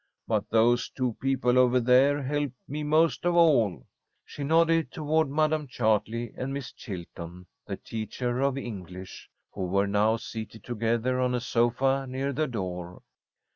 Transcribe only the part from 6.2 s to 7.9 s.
and Miss Chilton, the